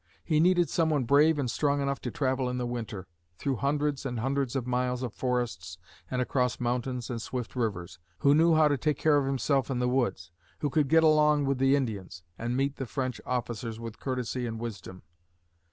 He 0.23 0.39
needed 0.39 0.67
someone 0.67 1.03
brave 1.03 1.37
and 1.37 1.45
strong 1.47 1.79
enough 1.79 2.01
to 2.01 2.09
travel 2.09 2.49
in 2.49 2.57
the 2.57 2.65
winter, 2.65 3.05
through 3.37 3.57
hundreds 3.57 4.03
and 4.03 4.19
hundreds 4.19 4.55
of 4.55 4.65
miles 4.65 5.03
of 5.03 5.13
forests 5.13 5.77
and 6.09 6.23
across 6.23 6.59
mountains 6.59 7.11
and 7.11 7.21
swift 7.21 7.55
rivers; 7.55 7.99
who 8.21 8.33
knew 8.33 8.55
how 8.55 8.67
to 8.67 8.77
take 8.79 8.97
care 8.97 9.17
of 9.17 9.27
himself 9.27 9.69
in 9.69 9.77
the 9.77 9.87
woods; 9.87 10.31
who 10.57 10.71
could 10.71 10.87
get 10.87 11.03
along 11.03 11.45
with 11.45 11.59
the 11.59 11.75
Indians, 11.75 12.23
and 12.35 12.57
meet 12.57 12.77
the 12.77 12.87
French 12.87 13.21
officers 13.27 13.79
with 13.79 13.99
courtesy 13.99 14.47
and 14.47 14.57
wisdom. 14.59 15.03